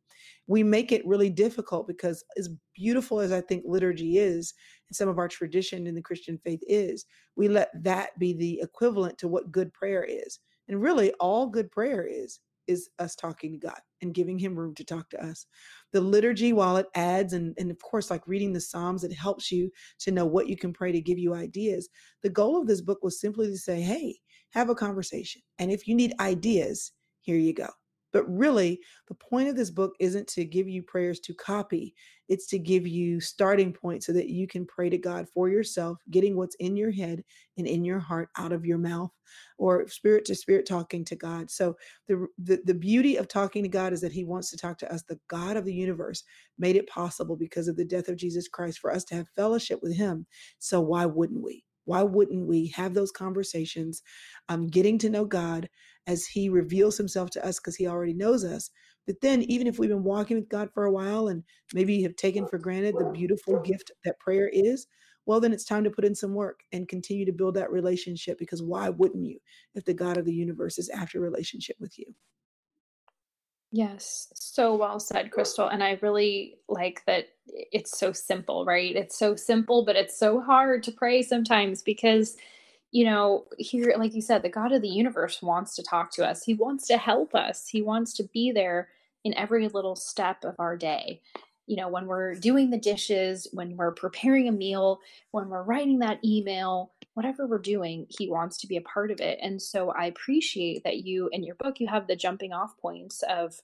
We 0.48 0.62
make 0.64 0.92
it 0.92 1.08
really 1.08 1.30
difficult 1.30 1.88
because, 1.88 2.24
as 2.38 2.50
beautiful 2.76 3.20
as 3.20 3.32
I 3.32 3.42
think 3.42 3.64
liturgy 3.66 4.18
is, 4.18 4.54
and 4.90 4.96
some 4.96 5.10
of 5.10 5.18
our 5.18 5.28
tradition 5.28 5.88
in 5.88 5.96
the 5.96 6.02
Christian 6.02 6.38
faith 6.44 6.62
is, 6.68 7.06
we 7.36 7.48
let 7.48 7.70
that 7.84 8.18
be 8.20 8.34
the 8.34 8.60
equivalent 8.62 9.18
to 9.20 9.28
what 9.28 9.52
good 9.52 9.74
prayer 9.74 10.04
is. 10.04 10.40
And 10.68 10.82
really, 10.82 11.12
all 11.20 11.48
good 11.48 11.72
prayer 11.72 12.06
is 12.06 12.40
is 12.68 12.90
us 13.00 13.16
talking 13.16 13.52
to 13.52 13.58
God 13.58 13.80
and 14.02 14.14
giving 14.14 14.38
him 14.38 14.58
room 14.58 14.76
to 14.76 14.84
talk 14.84 15.10
to 15.10 15.26
us. 15.26 15.46
The 15.94 16.02
liturgy, 16.02 16.54
while 16.54 16.78
it 16.78 16.88
adds, 16.96 17.34
and, 17.34 17.56
and 17.58 17.72
of 17.72 17.82
course, 17.82 18.12
like 18.12 18.28
reading 18.28 18.54
the 18.54 18.62
Psalms, 18.62 19.04
it 19.04 19.14
helps 19.14 19.52
you 19.52 19.72
to 20.00 20.12
know 20.12 20.26
what 20.26 20.48
you 20.48 20.58
can 20.58 20.74
pray 20.74 20.92
to 20.92 21.02
give 21.02 21.18
you 21.18 21.34
ideas. 21.34 21.90
The 22.24 22.30
goal 22.30 22.60
of 22.60 22.68
this 22.68 22.82
book 22.82 23.00
was 23.04 23.20
simply 23.20 23.48
to 23.48 23.58
say, 23.58 23.82
hey, 23.82 24.20
have 24.52 24.70
a 24.70 24.76
conversation. 24.76 25.42
And 25.60 25.72
if 25.72 25.88
you 25.88 25.96
need 25.96 26.14
ideas, 26.20 26.92
here 27.22 27.38
you 27.38 27.54
go. 27.54 27.68
But 28.14 28.26
really, 28.30 28.80
the 29.08 29.16
point 29.16 29.50
of 29.50 29.56
this 29.56 29.70
book 29.70 29.94
isn't 30.00 30.28
to 30.30 30.46
give 30.46 30.68
you 30.68 30.82
prayers 30.84 31.20
to 31.22 31.34
copy, 31.34 31.94
it's 32.30 32.48
to 32.48 32.60
give 32.60 32.86
you 32.88 33.20
starting 33.22 33.72
points 33.74 34.06
so 34.06 34.14
that 34.14 34.30
you 34.30 34.48
can 34.48 34.66
pray 34.66 34.90
to 34.90 34.98
God 34.98 35.28
for 35.34 35.50
yourself, 35.50 36.00
getting 36.12 36.36
what's 36.36 36.56
in 36.56 36.76
your 36.76 36.92
head 36.92 37.24
and 37.58 37.68
in 37.68 37.86
your 37.86 38.00
heart 38.00 38.30
out 38.38 38.52
of 38.52 38.66
your 38.66 38.78
mouth 38.78 39.12
or 39.58 39.88
spirit 39.88 40.26
to 40.26 40.36
spirit 40.36 40.66
talking 40.66 41.04
to 41.06 41.16
God. 41.16 41.50
So 41.50 41.76
the, 42.08 42.28
the 42.38 42.62
the 42.66 42.74
beauty 42.74 43.18
of 43.18 43.28
talking 43.28 43.64
to 43.64 43.70
God 43.70 43.94
is 43.94 44.02
that 44.02 44.12
he 44.12 44.24
wants 44.24 44.50
to 44.52 44.58
talk 44.58 44.78
to 44.80 44.94
us. 44.94 45.04
The 45.04 45.20
God 45.28 45.58
of 45.58 45.66
the 45.66 45.74
universe 45.74 46.24
made 46.58 46.76
it 46.76 46.90
possible 46.90 47.36
because 47.36 47.68
of 47.68 47.76
the 47.76 47.86
death 47.86 48.08
of 48.08 48.18
Jesus 48.18 48.48
Christ 48.48 48.80
for 48.80 48.92
us 48.92 49.04
to 49.06 49.16
have 49.16 49.28
fellowship 49.36 49.80
with 49.82 49.96
him. 49.96 50.26
So 50.60 50.82
why 50.82 51.06
wouldn't 51.06 51.44
we? 51.44 51.64
Why 51.88 52.04
wouldn't 52.04 52.48
we 52.48 52.68
have 52.76 52.94
those 52.94 53.12
conversations, 53.12 54.04
um, 54.50 54.68
getting 54.68 54.98
to 55.00 55.10
know 55.10 55.26
God 55.26 55.70
as 56.06 56.26
He 56.26 56.50
reveals 56.50 56.98
Himself 56.98 57.30
to 57.32 57.46
us 57.46 57.60
because 57.60 57.76
He 57.76 57.88
already 57.88 58.14
knows 58.14 58.44
us? 58.44 58.70
But 59.06 59.22
then, 59.22 59.42
even 59.44 59.68
if 59.68 59.80
we've 59.80 59.90
been 59.90 60.04
walking 60.04 60.38
with 60.38 60.50
God 60.50 60.70
for 60.74 60.84
a 60.84 60.92
while 60.92 61.30
and 61.30 61.44
maybe 61.74 62.04
have 62.04 62.18
taken 62.18 62.46
for 62.46 62.58
granted 62.58 62.96
the 62.98 63.10
beautiful 63.12 63.60
gift 63.62 63.92
that 64.04 64.20
prayer 64.20 64.50
is, 64.52 64.86
well, 65.26 65.40
then 65.40 65.54
it's 65.54 65.66
time 65.66 65.84
to 65.86 65.90
put 65.90 66.06
in 66.06 66.14
some 66.14 66.34
work 66.34 66.60
and 66.74 66.88
continue 66.90 67.26
to 67.26 67.32
build 67.32 67.56
that 67.56 67.72
relationship 67.72 68.38
because 68.38 68.62
why 68.62 68.90
wouldn't 68.90 69.26
you 69.26 69.40
if 69.76 69.86
the 69.86 69.94
God 69.94 70.18
of 70.18 70.26
the 70.26 70.34
universe 70.34 70.78
is 70.78 70.90
after 70.90 71.20
relationship 71.20 71.78
with 71.80 71.98
you? 71.98 72.14
Yes, 73.72 74.30
so 74.34 74.76
well 74.76 75.00
said, 75.00 75.32
Chrystal. 75.32 75.68
And 75.72 75.84
I 75.84 76.00
really 76.02 76.58
like 76.70 77.04
that 77.06 77.28
it's 77.48 78.00
so 78.00 78.14
simple, 78.14 78.66
right? 78.66 78.96
It's 78.96 79.18
so 79.18 79.36
simple, 79.36 79.84
but 79.86 79.96
it's 79.98 80.18
so 80.18 80.40
hard 80.42 80.84
to 80.84 80.92
pray 80.92 81.22
sometimes 81.22 81.82
because, 81.84 82.38
you 82.92 83.06
know, 83.06 83.46
here, 83.58 83.94
like 83.98 84.16
you 84.16 84.22
said, 84.22 84.42
the 84.44 84.50
God 84.50 84.72
of 84.74 84.82
the 84.82 84.90
universe 84.90 85.42
wants 85.42 85.76
to 85.76 85.84
talk 85.84 86.12
to 86.14 86.26
us. 86.28 86.44
He 86.44 86.54
wants 86.54 86.88
to 86.88 86.98
help 86.98 87.36
us. 87.36 87.68
He 87.68 87.82
wants 87.82 88.14
to 88.16 88.24
be 88.24 88.52
there 88.52 88.90
in 89.26 89.34
every 89.36 89.68
little 89.70 89.96
step 89.98 90.46
of 90.46 90.56
our 90.60 90.78
day. 90.78 91.22
You 91.68 91.78
know, 91.78 91.90
when 91.90 92.08
we're 92.08 92.36
doing 92.36 92.72
the 92.72 92.80
dishes, 92.80 93.48
when 93.54 93.78
we're 93.78 93.92
preparing 93.94 94.48
a 94.48 94.54
meal, 94.54 95.00
when 95.32 95.50
we're 95.50 95.64
writing 95.64 96.00
that 96.00 96.24
email, 96.26 96.92
whatever 97.18 97.48
we're 97.48 97.58
doing, 97.58 98.06
he 98.10 98.30
wants 98.30 98.60
to 98.60 98.68
be 98.68 98.78
a 98.78 98.82
part 98.82 99.10
of 99.10 99.20
it. 99.20 99.40
And 99.42 99.60
so 99.60 99.90
I 99.90 100.06
appreciate 100.06 100.84
that 100.84 100.98
you 100.98 101.32
in 101.32 101.44
your 101.44 101.56
book 101.56 101.80
you 101.80 101.88
have 101.88 102.06
the 102.06 102.16
jumping 102.16 102.54
off 102.54 102.78
points 102.78 103.24
of 103.28 103.60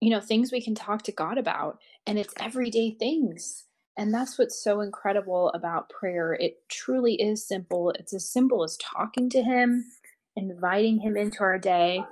you 0.00 0.08
know 0.08 0.20
things 0.20 0.52
we 0.52 0.62
can 0.62 0.76
talk 0.76 1.02
to 1.02 1.12
God 1.12 1.36
about 1.36 1.80
and 2.06 2.16
it's 2.16 2.32
everyday 2.38 2.92
things. 2.92 3.64
And 3.96 4.14
that's 4.14 4.38
what's 4.38 4.62
so 4.62 4.82
incredible 4.82 5.48
about 5.48 5.90
prayer. 5.90 6.32
It 6.34 6.58
truly 6.68 7.14
is 7.14 7.44
simple. 7.44 7.90
It's 7.90 8.14
as 8.14 8.30
simple 8.30 8.62
as 8.62 8.76
talking 8.76 9.28
to 9.30 9.42
him, 9.42 9.84
inviting 10.36 11.00
him 11.00 11.16
into 11.16 11.40
our 11.40 11.58
day. 11.58 12.04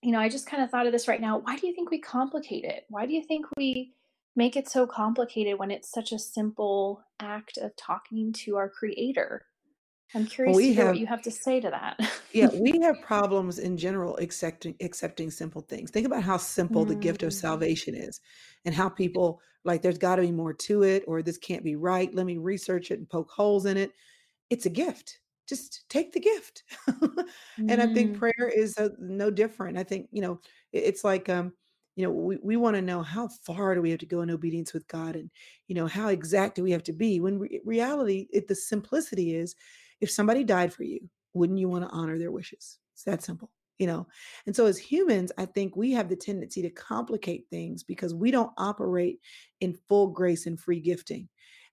You 0.00 0.12
know, 0.12 0.20
I 0.20 0.28
just 0.28 0.46
kind 0.46 0.62
of 0.62 0.70
thought 0.70 0.86
of 0.86 0.92
this 0.92 1.08
right 1.08 1.20
now. 1.20 1.38
Why 1.38 1.56
do 1.56 1.66
you 1.66 1.74
think 1.74 1.90
we 1.90 1.98
complicate 1.98 2.62
it? 2.62 2.84
Why 2.88 3.04
do 3.04 3.12
you 3.14 3.24
think 3.24 3.46
we 3.56 3.94
make 4.36 4.54
it 4.54 4.68
so 4.68 4.86
complicated 4.86 5.58
when 5.58 5.72
it's 5.72 5.90
such 5.90 6.12
a 6.12 6.20
simple 6.20 7.02
act 7.18 7.58
of 7.58 7.74
talking 7.74 8.32
to 8.44 8.56
our 8.56 8.68
creator? 8.68 9.46
I'm 10.14 10.26
curious 10.26 10.64
to 10.64 10.70
we 10.70 10.72
hear 10.72 10.86
what 10.86 10.96
you 10.96 11.06
have 11.06 11.22
to 11.22 11.30
say 11.30 11.60
to 11.60 11.70
that. 11.70 11.98
yeah, 12.32 12.48
we 12.52 12.80
have 12.82 13.00
problems 13.00 13.58
in 13.60 13.76
general 13.76 14.16
accepting 14.16 14.74
accepting 14.82 15.30
simple 15.30 15.62
things. 15.62 15.90
Think 15.90 16.06
about 16.06 16.22
how 16.24 16.36
simple 16.36 16.84
the 16.84 16.96
gift 16.96 17.22
of 17.22 17.32
Mm, 17.32 17.34
salvation 17.34 17.94
is 17.94 18.20
and 18.64 18.74
how 18.74 18.88
people 18.88 19.40
like 19.64 19.82
there's 19.82 19.98
got 19.98 20.16
to 20.16 20.22
be 20.22 20.32
more 20.32 20.52
to 20.52 20.82
it 20.82 21.04
or 21.06 21.22
this 21.22 21.38
can't 21.38 21.62
be 21.64 21.76
right. 21.76 22.12
Let 22.14 22.26
me 22.26 22.36
research 22.38 22.90
it 22.90 22.98
and 22.98 23.08
poke 23.08 23.30
holes 23.30 23.66
in 23.66 23.76
it. 23.76 23.92
It's 24.50 24.66
a 24.66 24.70
gift. 24.70 25.20
Just 25.48 25.88
take 25.90 26.12
the 26.12 26.20
gift. 26.20 26.64
and 27.68 27.82
I 27.82 27.86
think 27.86 28.14
mm, 28.14 28.16
prayer 28.16 28.50
is 28.54 28.78
uh, 28.78 28.90
no 29.00 29.30
different. 29.30 29.78
I 29.78 29.84
think, 29.84 30.08
you 30.12 30.22
know, 30.22 30.40
it- 30.72 30.84
it's 30.84 31.04
like 31.04 31.28
um 31.28 31.54
you 31.96 32.04
know, 32.04 32.12
we, 32.12 32.38
we 32.42 32.56
want 32.56 32.76
to 32.76 32.82
know 32.82 33.02
how 33.02 33.28
far 33.28 33.74
do 33.74 33.82
we 33.82 33.90
have 33.90 34.00
to 34.00 34.06
go 34.06 34.22
in 34.22 34.30
obedience 34.30 34.72
with 34.74 34.88
God 34.88 35.16
and, 35.16 35.30
you 35.68 35.74
know, 35.76 35.86
how 35.86 36.08
exact 36.08 36.56
do 36.56 36.62
we 36.64 36.72
have 36.72 36.82
to 36.84 36.92
be? 36.92 37.20
When 37.20 37.38
re- 37.38 37.60
reality, 37.64 38.28
it, 38.32 38.48
the 38.48 38.54
simplicity 38.56 39.34
is 39.36 39.54
if 40.04 40.10
somebody 40.10 40.44
died 40.44 40.70
for 40.70 40.82
you, 40.82 41.00
wouldn't 41.32 41.58
you 41.58 41.66
want 41.66 41.82
to 41.82 41.90
honor 41.90 42.18
their 42.18 42.30
wishes? 42.30 42.78
It's 42.92 43.04
that 43.04 43.22
simple, 43.22 43.50
you 43.78 43.86
know? 43.86 44.06
And 44.46 44.54
so 44.54 44.66
as 44.66 44.76
humans, 44.76 45.32
I 45.38 45.46
think 45.46 45.76
we 45.76 45.92
have 45.92 46.10
the 46.10 46.14
tendency 46.14 46.60
to 46.60 46.68
complicate 46.68 47.46
things 47.48 47.82
because 47.82 48.14
we 48.14 48.30
don't 48.30 48.52
operate 48.58 49.18
in 49.62 49.72
full 49.88 50.08
grace 50.08 50.44
and 50.44 50.60
free 50.60 50.78
gifting. 50.78 51.26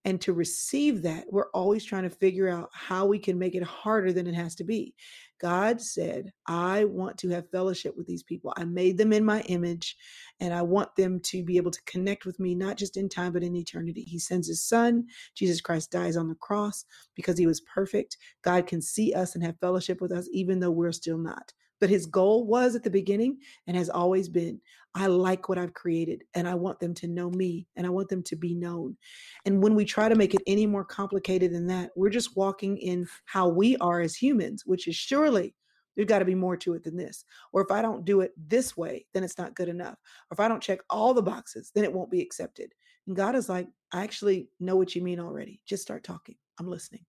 And 0.03 0.19
to 0.21 0.33
receive 0.33 1.03
that, 1.03 1.25
we're 1.29 1.51
always 1.51 1.85
trying 1.85 2.03
to 2.03 2.09
figure 2.09 2.49
out 2.49 2.69
how 2.73 3.05
we 3.05 3.19
can 3.19 3.37
make 3.37 3.53
it 3.53 3.61
harder 3.61 4.11
than 4.11 4.25
it 4.25 4.33
has 4.33 4.55
to 4.55 4.63
be. 4.63 4.95
God 5.39 5.79
said, 5.79 6.31
I 6.47 6.85
want 6.85 7.17
to 7.19 7.29
have 7.29 7.51
fellowship 7.51 7.95
with 7.95 8.07
these 8.07 8.23
people. 8.23 8.53
I 8.57 8.65
made 8.65 8.97
them 8.97 9.13
in 9.13 9.23
my 9.23 9.41
image, 9.41 9.95
and 10.39 10.53
I 10.53 10.63
want 10.63 10.95
them 10.95 11.19
to 11.25 11.43
be 11.43 11.57
able 11.57 11.71
to 11.71 11.81
connect 11.83 12.25
with 12.25 12.39
me, 12.39 12.55
not 12.55 12.77
just 12.77 12.97
in 12.97 13.09
time, 13.09 13.33
but 13.33 13.43
in 13.43 13.55
eternity. 13.55 14.01
He 14.01 14.17
sends 14.19 14.47
his 14.47 14.63
son. 14.63 15.05
Jesus 15.35 15.61
Christ 15.61 15.91
dies 15.91 16.17
on 16.17 16.27
the 16.27 16.35
cross 16.35 16.85
because 17.15 17.37
he 17.37 17.47
was 17.47 17.61
perfect. 17.61 18.17
God 18.43 18.65
can 18.67 18.81
see 18.81 19.13
us 19.13 19.35
and 19.35 19.43
have 19.43 19.59
fellowship 19.59 20.01
with 20.01 20.11
us, 20.11 20.27
even 20.31 20.59
though 20.59 20.71
we're 20.71 20.91
still 20.91 21.17
not. 21.17 21.53
But 21.81 21.89
his 21.89 22.05
goal 22.05 22.45
was 22.45 22.75
at 22.75 22.83
the 22.83 22.89
beginning 22.89 23.39
and 23.67 23.75
has 23.75 23.89
always 23.89 24.29
been 24.29 24.61
I 24.93 25.07
like 25.07 25.47
what 25.47 25.57
I've 25.57 25.73
created 25.73 26.23
and 26.33 26.47
I 26.47 26.55
want 26.55 26.79
them 26.79 26.93
to 26.95 27.07
know 27.07 27.29
me 27.29 27.67
and 27.75 27.87
I 27.87 27.89
want 27.89 28.09
them 28.09 28.23
to 28.23 28.35
be 28.35 28.53
known. 28.53 28.97
And 29.45 29.63
when 29.63 29.73
we 29.73 29.85
try 29.85 30.09
to 30.09 30.15
make 30.15 30.33
it 30.33 30.41
any 30.47 30.65
more 30.65 30.83
complicated 30.83 31.53
than 31.53 31.67
that, 31.67 31.91
we're 31.95 32.09
just 32.09 32.35
walking 32.35 32.77
in 32.77 33.07
how 33.25 33.47
we 33.47 33.77
are 33.77 34.01
as 34.01 34.15
humans, 34.15 34.63
which 34.65 34.87
is 34.87 34.95
surely 34.95 35.55
there's 35.95 36.07
got 36.07 36.19
to 36.19 36.25
be 36.25 36.35
more 36.35 36.57
to 36.57 36.73
it 36.73 36.83
than 36.83 36.97
this. 36.97 37.25
Or 37.53 37.61
if 37.61 37.71
I 37.71 37.81
don't 37.81 38.05
do 38.05 38.21
it 38.21 38.31
this 38.37 38.75
way, 38.75 39.05
then 39.13 39.23
it's 39.23 39.37
not 39.37 39.55
good 39.55 39.69
enough. 39.69 39.95
Or 40.29 40.33
if 40.33 40.39
I 40.39 40.47
don't 40.47 40.63
check 40.63 40.79
all 40.89 41.13
the 41.13 41.21
boxes, 41.21 41.71
then 41.73 41.83
it 41.83 41.93
won't 41.93 42.11
be 42.11 42.21
accepted. 42.21 42.73
And 43.07 43.15
God 43.15 43.35
is 43.35 43.49
like, 43.49 43.67
I 43.93 44.03
actually 44.03 44.49
know 44.59 44.75
what 44.75 44.95
you 44.95 45.01
mean 45.01 45.19
already. 45.19 45.61
Just 45.65 45.83
start 45.83 46.03
talking. 46.03 46.35
I'm 46.59 46.67
listening. 46.67 47.05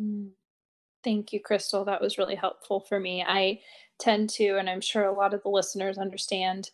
mm. 0.00 0.30
Thank 1.04 1.32
you, 1.32 1.40
Chrystal. 1.40 1.84
That 1.84 2.00
was 2.00 2.18
really 2.18 2.36
helpful 2.36 2.80
for 2.80 3.00
me. 3.00 3.24
I 3.26 3.60
tend 3.98 4.30
to, 4.30 4.56
and 4.56 4.68
I'm 4.68 4.80
sure 4.80 5.04
a 5.04 5.12
lot 5.12 5.34
of 5.34 5.42
the 5.42 5.48
listeners 5.48 5.98
understand, 5.98 6.70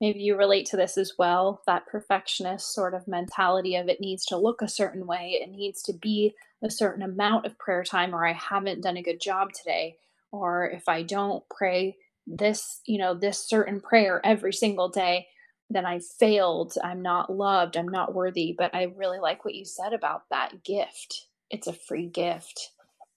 maybe 0.00 0.20
you 0.20 0.36
relate 0.36 0.66
to 0.66 0.76
this 0.76 0.96
as 0.96 1.14
well, 1.18 1.62
that 1.66 1.86
perfectionist 1.86 2.74
sort 2.74 2.94
of 2.94 3.08
mentality 3.08 3.76
of 3.76 3.88
it 3.88 4.00
needs 4.00 4.24
to 4.26 4.36
look 4.36 4.62
a 4.62 4.68
certain 4.68 5.06
way, 5.06 5.40
it 5.40 5.50
needs 5.50 5.82
to 5.82 5.92
be 5.92 6.34
a 6.62 6.70
certain 6.70 7.02
amount 7.02 7.46
of 7.46 7.58
prayer 7.58 7.84
time, 7.84 8.14
or 8.14 8.26
I 8.26 8.32
haven't 8.32 8.82
done 8.82 8.96
a 8.96 9.02
good 9.02 9.20
job 9.20 9.52
today, 9.52 9.96
or 10.30 10.68
if 10.68 10.88
I 10.88 11.02
don't 11.02 11.44
pray 11.48 11.96
this, 12.26 12.80
you 12.86 12.98
know, 12.98 13.14
this 13.14 13.38
certain 13.38 13.80
prayer 13.80 14.20
every 14.24 14.52
single 14.52 14.88
day, 14.88 15.26
then 15.70 15.86
I 15.86 16.00
failed, 16.00 16.74
I'm 16.82 17.02
not 17.02 17.32
loved, 17.32 17.76
I'm 17.76 17.88
not 17.88 18.14
worthy. 18.14 18.54
But 18.56 18.74
I 18.74 18.92
really 18.96 19.18
like 19.18 19.44
what 19.44 19.54
you 19.54 19.64
said 19.64 19.92
about 19.92 20.24
that 20.30 20.64
gift. 20.64 21.26
It's 21.50 21.66
a 21.66 21.72
free 21.72 22.06
gift 22.06 22.71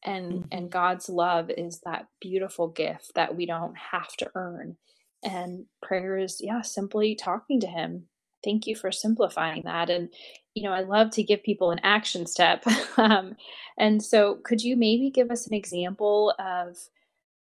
and 0.05 0.45
and 0.51 0.67
Mhm. 0.67 0.71
God's 0.71 1.09
love 1.09 1.51
is 1.51 1.81
that 1.81 2.09
beautiful 2.21 2.69
gift 2.69 3.13
that 3.15 3.35
we 3.37 3.47
don't 3.47 3.77
have 3.77 4.15
to 4.19 4.31
earn. 4.35 4.77
And 5.23 5.67
prayer 5.83 6.17
is 6.17 6.41
yeah, 6.41 6.63
simply 6.63 7.15
talking 7.15 7.61
to 7.61 7.67
him. 7.67 8.09
Thank 8.45 8.67
you 8.67 8.75
for 8.77 8.91
simplifying 8.93 9.63
that 9.63 9.89
and 9.91 10.09
you 10.55 10.63
know, 10.63 10.73
I 10.73 10.81
love 10.81 11.11
to 11.11 11.23
give 11.23 11.43
people 11.43 11.71
an 11.71 11.81
action 11.83 12.27
step. 12.27 12.65
um, 12.97 13.37
and 13.79 14.03
so 14.03 14.35
could 14.43 14.63
you 14.63 14.77
maybe 14.77 15.11
give 15.11 15.31
us 15.31 15.47
an 15.47 15.55
example 15.55 16.33
of, 16.39 16.77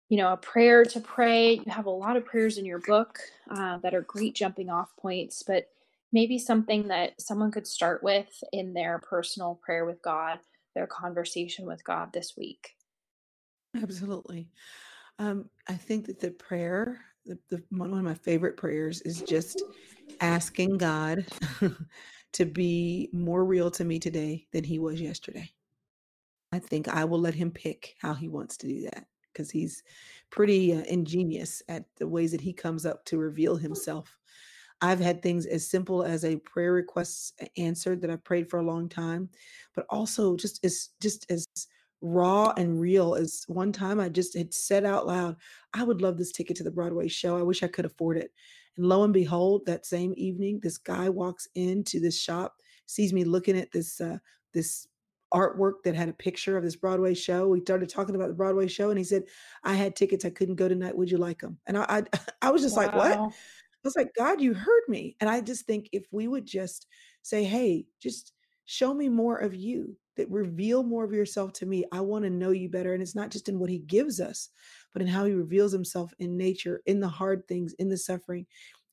you 0.10 0.18
know, 0.18 0.34
a 0.34 0.38
prayer 0.38 0.86
to 0.86 1.00
pray? 1.02 1.54
You 1.56 1.66
have 1.72 1.88
a 1.88 1.92
lot 1.92 2.18
of 2.18 2.26
prayers 2.26 2.58
in 2.58 2.66
your 2.66 2.80
book 2.80 3.20
uh, 3.52 3.80
that 3.80 3.96
are 3.96 4.02
great 4.04 4.36
jumping 4.36 4.70
off 4.70 4.92
points, 5.00 5.44
but 5.48 5.70
maybe 6.14 6.40
something 6.40 6.90
that 6.90 7.20
someone 7.22 7.52
could 7.52 7.68
start 7.68 8.04
with 8.04 8.28
in 8.54 8.74
their 8.74 9.00
personal 9.00 9.60
prayer 9.64 9.86
with 9.86 10.02
God, 10.02 10.40
their 10.74 10.88
conversation 10.88 11.66
with 11.66 11.84
God 11.84 12.12
this 12.14 12.36
week. 12.38 12.76
Absolutely. 13.82 14.50
Um, 15.20 15.50
I 15.68 15.74
think 15.74 16.06
that 16.08 16.20
the 16.20 16.32
prayer, 16.32 17.00
the, 17.26 17.38
the 17.50 17.64
one 17.70 17.94
of 17.94 18.04
my 18.04 18.14
favorite 18.14 18.58
prayers 18.58 19.02
is 19.02 19.22
just 19.22 19.62
asking 20.22 20.78
God 20.78 21.26
to 22.34 22.46
be 22.46 23.10
more 23.14 23.46
real 23.46 23.72
to 23.72 23.86
me 23.86 24.00
today 24.00 24.48
than 24.52 24.64
he 24.64 24.80
was 24.80 25.00
yesterday. 25.00 25.50
I 26.52 26.60
think 26.60 26.88
I 26.88 27.06
will 27.06 27.20
let 27.20 27.34
him 27.34 27.52
pick 27.52 27.96
how 28.00 28.14
he 28.14 28.28
wants 28.28 28.58
to 28.58 28.68
do 28.68 28.82
that 28.84 29.08
because 29.32 29.50
he's 29.50 29.84
pretty 30.30 30.74
uh, 30.74 30.84
ingenious 30.84 31.64
at 31.68 31.86
the 31.98 32.08
ways 32.08 32.32
that 32.32 32.42
he 32.42 32.54
comes 32.54 32.86
up 32.86 33.04
to 33.06 33.18
reveal 33.18 33.56
himself. 33.56 34.20
I've 34.84 35.00
had 35.00 35.22
things 35.22 35.46
as 35.46 35.66
simple 35.66 36.04
as 36.04 36.26
a 36.26 36.36
prayer 36.36 36.74
request 36.74 37.42
answered 37.58 38.02
that 38.02 38.10
I've 38.10 38.26
prayed 38.26 38.50
for 38.50 38.60
a 38.60 38.66
long 38.66 38.90
time, 38.90 39.30
but 39.76 39.86
also 39.90 40.36
just 40.36 40.64
as 40.66 40.90
just 41.02 41.26
as 41.32 41.48
raw 42.02 42.52
and 42.58 42.82
real 42.82 43.16
as 43.16 43.46
one 43.48 43.72
time 43.72 44.02
I 44.02 44.10
just 44.10 44.38
had 44.38 44.54
said 44.54 44.84
out 44.84 45.08
loud, 45.08 45.38
I 45.74 45.84
would 45.84 46.02
love 46.02 46.18
this 46.18 46.34
ticket 46.34 46.58
to 46.58 46.64
the 46.64 46.70
Broadway 46.70 47.08
show. 47.08 47.38
I 47.38 47.44
wish 47.44 47.64
I 47.64 47.68
could 47.68 47.86
afford 47.86 48.18
it. 48.18 48.32
And 48.76 48.86
lo 48.86 49.06
and 49.06 49.14
behold, 49.14 49.66
that 49.68 49.86
same 49.86 50.14
evening, 50.18 50.60
this 50.62 50.78
guy 50.78 51.08
walks 51.08 51.48
into 51.56 52.02
this 52.02 52.20
shop, 52.20 52.58
sees 52.86 53.14
me 53.14 53.24
looking 53.24 53.58
at 53.58 53.72
this 53.72 54.02
uh, 54.02 54.18
this 54.54 54.86
artwork 55.34 55.82
that 55.84 55.96
had 55.96 56.10
a 56.10 56.14
picture 56.14 56.58
of 56.58 56.64
this 56.64 56.76
Broadway 56.76 57.14
show. 57.14 57.48
We 57.48 57.62
started 57.62 57.88
talking 57.88 58.16
about 58.16 58.28
the 58.28 58.36
Broadway 58.36 58.68
show, 58.68 58.90
and 58.90 58.98
he 58.98 59.06
said, 59.06 59.24
"I 59.64 59.76
had 59.76 59.96
tickets. 59.96 60.26
I 60.26 60.30
couldn't 60.30 60.56
go 60.56 60.68
tonight. 60.68 60.98
Would 60.98 61.10
you 61.10 61.18
like 61.18 61.40
them?" 61.40 61.58
And 61.68 61.78
I, 61.78 61.86
I, 61.88 62.04
I 62.42 62.52
was 62.52 62.62
just 62.62 62.76
like, 62.76 62.94
"What?" 62.94 63.32
Was 63.84 63.96
like, 63.96 64.14
God, 64.16 64.40
you 64.42 64.54
heard 64.54 64.84
me. 64.88 65.16
And 65.20 65.30
I 65.30 65.42
just 65.42 65.66
think 65.66 65.90
if 65.92 66.06
we 66.12 66.28
would 66.28 66.46
just 66.46 66.88
say, 67.22 67.44
hey, 67.44 67.86
just 68.02 68.32
show 68.66 68.94
me 68.94 69.10
more 69.10 69.38
of 69.38 69.54
you, 69.56 69.98
that 70.16 70.30
reveal 70.30 70.84
more 70.84 71.04
of 71.04 71.12
yourself 71.12 71.54
to 71.54 71.66
me. 71.66 71.84
I 71.92 72.00
want 72.02 72.24
to 72.24 72.30
know 72.30 72.52
you 72.52 72.70
better. 72.70 72.94
And 72.94 73.02
it's 73.02 73.16
not 73.16 73.32
just 73.32 73.50
in 73.50 73.60
what 73.60 73.70
he 73.70 73.80
gives 73.80 74.22
us, 74.22 74.50
but 74.94 75.02
in 75.02 75.08
how 75.08 75.26
he 75.26 75.34
reveals 75.34 75.72
himself 75.72 76.14
in 76.20 76.38
nature, 76.38 76.82
in 76.86 77.00
the 77.00 77.08
hard 77.10 77.48
things, 77.48 77.74
in 77.74 77.90
the 77.90 77.98
suffering. 77.98 78.46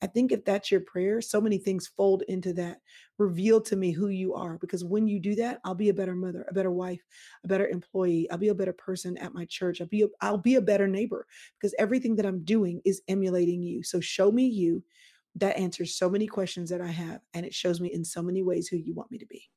I 0.03 0.07
think 0.07 0.33
if 0.33 0.45
that's 0.45 0.71
your 0.71 0.81
prayer, 0.81 1.21
so 1.21 1.41
many 1.41 1.59
things 1.59 1.87
fold 1.97 2.23
into 2.29 2.53
that. 2.55 2.79
Reveal 3.19 3.61
to 3.63 3.77
me 3.77 3.93
who 3.93 4.09
you 4.09 4.35
are. 4.35 4.57
Because 4.59 4.83
when 4.83 5.07
you 5.07 5.21
do 5.21 5.35
that, 5.37 5.61
I'll 5.65 5.75
be 5.75 5.91
a 5.91 5.95
better 5.95 6.15
mother, 6.15 6.47
a 6.49 6.55
better 6.55 6.71
wife, 6.71 7.03
a 7.45 7.49
better 7.49 7.69
employee. 7.69 8.31
I'll 8.31 8.39
be 8.39 8.49
a 8.49 8.55
better 8.55 8.73
person 8.73 9.19
at 9.19 9.35
my 9.35 9.45
church. 9.45 9.81
I'll 9.81 9.87
be 9.89 10.03
a, 10.03 10.07
I'll 10.23 10.39
be 10.39 10.55
a 10.55 10.63
better 10.63 10.89
neighbor 10.89 11.27
because 11.59 11.75
everything 11.79 12.17
that 12.17 12.27
I'm 12.27 12.45
doing 12.45 12.81
is 12.85 13.03
emulating 13.09 13.63
you. 13.63 13.83
So 13.83 14.01
show 14.01 14.33
me 14.33 14.47
you. 14.47 14.83
That 15.37 15.57
answers 15.57 15.95
so 15.95 16.11
many 16.11 16.27
questions 16.27 16.71
that 16.71 16.81
I 16.81 16.89
have, 16.89 17.21
and 17.35 17.47
it 17.47 17.55
shows 17.55 17.81
me 17.81 17.93
in 17.93 18.05
so 18.05 18.21
many 18.21 18.43
ways 18.43 18.67
who 18.67 18.77
you 18.77 18.95
want 18.95 19.13
me 19.13 19.19
to 19.19 19.27
be. 19.27 19.49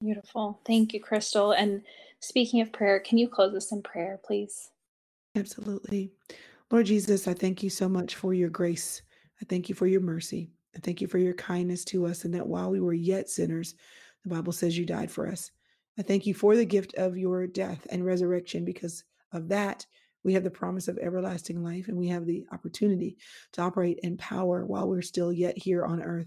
Beautiful. 0.00 0.60
Thank 0.66 0.92
you, 0.94 1.00
Chrystal. 1.00 1.54
And 1.56 1.82
speaking 2.20 2.60
of 2.60 2.72
prayer, 2.72 2.98
can 2.98 3.18
you 3.18 3.28
close 3.28 3.54
us 3.54 3.70
in 3.70 3.82
prayer, 3.82 4.20
please? 4.24 4.70
Absolutely. 5.36 6.10
Lord 6.70 6.86
Jesus, 6.86 7.28
I 7.28 7.34
thank 7.34 7.62
you 7.62 7.70
so 7.70 7.88
much 7.88 8.16
for 8.16 8.34
your 8.34 8.48
grace. 8.48 9.02
I 9.40 9.44
thank 9.44 9.68
you 9.68 9.74
for 9.76 9.86
your 9.86 10.00
mercy. 10.00 10.50
I 10.74 10.80
thank 10.80 11.00
you 11.00 11.06
for 11.06 11.18
your 11.18 11.34
kindness 11.34 11.84
to 11.86 12.06
us, 12.06 12.24
and 12.24 12.34
that 12.34 12.46
while 12.46 12.70
we 12.70 12.80
were 12.80 12.92
yet 12.92 13.30
sinners, 13.30 13.76
the 14.24 14.30
Bible 14.30 14.52
says 14.52 14.76
you 14.76 14.84
died 14.84 15.10
for 15.10 15.28
us. 15.28 15.52
I 15.96 16.02
thank 16.02 16.26
you 16.26 16.34
for 16.34 16.56
the 16.56 16.64
gift 16.64 16.92
of 16.94 17.16
your 17.16 17.46
death 17.46 17.86
and 17.90 18.04
resurrection 18.04 18.64
because 18.64 19.04
of 19.32 19.48
that. 19.48 19.86
We 20.24 20.32
have 20.34 20.42
the 20.42 20.50
promise 20.50 20.88
of 20.88 20.98
everlasting 20.98 21.62
life, 21.62 21.86
and 21.86 21.96
we 21.96 22.08
have 22.08 22.26
the 22.26 22.44
opportunity 22.52 23.16
to 23.52 23.62
operate 23.62 24.00
in 24.02 24.16
power 24.16 24.66
while 24.66 24.88
we're 24.88 25.02
still 25.02 25.32
yet 25.32 25.56
here 25.56 25.84
on 25.84 26.02
earth. 26.02 26.26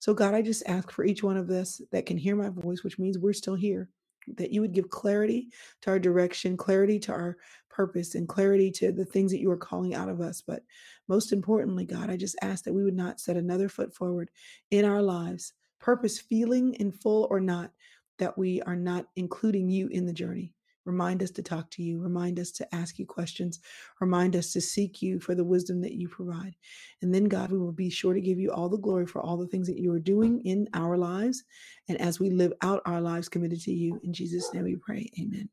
So, 0.00 0.14
God, 0.14 0.32
I 0.32 0.40
just 0.40 0.62
ask 0.66 0.90
for 0.90 1.04
each 1.04 1.22
one 1.22 1.36
of 1.36 1.50
us 1.50 1.82
that 1.92 2.06
can 2.06 2.16
hear 2.16 2.36
my 2.36 2.48
voice, 2.48 2.82
which 2.82 2.98
means 2.98 3.18
we're 3.18 3.34
still 3.34 3.54
here, 3.54 3.90
that 4.36 4.52
you 4.52 4.60
would 4.60 4.72
give 4.72 4.90
clarity 4.90 5.48
to 5.82 5.90
our 5.90 5.98
direction, 5.98 6.56
clarity 6.56 6.98
to 7.00 7.12
our 7.12 7.36
purpose 7.70 8.14
and 8.14 8.28
clarity 8.28 8.70
to 8.70 8.92
the 8.92 9.04
things 9.04 9.32
that 9.32 9.40
you 9.40 9.50
are 9.50 9.56
calling 9.56 9.94
out 9.94 10.08
of 10.08 10.20
us. 10.20 10.40
But 10.40 10.62
most 11.08 11.32
importantly, 11.32 11.84
God, 11.84 12.10
I 12.10 12.16
just 12.16 12.36
ask 12.40 12.64
that 12.64 12.72
we 12.72 12.84
would 12.84 12.96
not 12.96 13.20
set 13.20 13.36
another 13.36 13.68
foot 13.68 13.94
forward 13.94 14.30
in 14.70 14.84
our 14.84 15.02
lives, 15.02 15.52
purpose 15.80 16.18
feeling 16.18 16.74
in 16.74 16.92
full 16.92 17.26
or 17.30 17.40
not, 17.40 17.72
that 18.18 18.38
we 18.38 18.62
are 18.62 18.76
not 18.76 19.06
including 19.16 19.68
you 19.68 19.88
in 19.88 20.06
the 20.06 20.12
journey. 20.12 20.54
Remind 20.86 21.22
us 21.22 21.30
to 21.32 21.42
talk 21.42 21.70
to 21.72 21.82
you. 21.82 22.00
Remind 22.00 22.40
us 22.40 22.50
to 22.52 22.74
ask 22.74 22.98
you 22.98 23.06
questions. 23.06 23.60
Remind 24.00 24.36
us 24.36 24.52
to 24.54 24.60
seek 24.60 25.02
you 25.02 25.20
for 25.20 25.34
the 25.34 25.44
wisdom 25.44 25.80
that 25.82 25.94
you 25.94 26.08
provide. 26.08 26.56
And 27.02 27.14
then, 27.14 27.24
God, 27.24 27.52
we 27.52 27.58
will 27.58 27.72
be 27.72 27.90
sure 27.90 28.14
to 28.14 28.20
give 28.20 28.38
you 28.38 28.52
all 28.52 28.68
the 28.68 28.78
glory 28.78 29.06
for 29.06 29.20
all 29.22 29.36
the 29.38 29.48
things 29.48 29.68
that 29.68 29.78
you 29.78 29.92
are 29.92 30.00
doing 30.00 30.40
in 30.44 30.68
our 30.74 30.98
lives. 30.98 31.44
And 31.88 32.00
as 32.00 32.20
we 32.20 32.30
live 32.30 32.52
out 32.62 32.82
our 32.86 33.00
lives 33.00 33.28
committed 33.28 33.60
to 33.62 33.72
you, 33.72 34.00
in 34.04 34.12
Jesus' 34.12 34.52
name 34.54 34.64
we 34.64 34.76
pray. 34.76 35.10
Amen. 35.20 35.48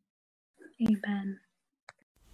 Amen. 0.82 1.40